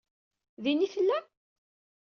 [0.63, 1.25] Din i tellam?